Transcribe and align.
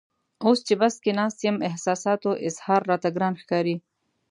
اوس 0.45 0.59
چې 0.67 0.73
بس 0.81 0.95
کې 1.03 1.11
ناست 1.19 1.39
یم 1.47 1.57
احساساتو 1.69 2.29
اظهار 2.47 2.81
راته 2.91 3.07
ګران 3.15 3.33
ښکاري. 3.41 3.75